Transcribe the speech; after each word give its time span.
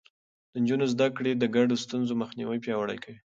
د 0.51 0.53
نجونو 0.63 0.85
زده 0.93 1.07
کړه 1.15 1.31
د 1.37 1.43
ګډو 1.55 1.75
ستونزو 1.83 2.13
مخنيوی 2.21 2.59
پياوړی 2.63 2.97
کوي. 3.03 3.19